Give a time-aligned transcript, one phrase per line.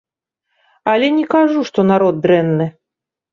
[0.93, 2.67] Але не кажу, што народ дрэнны.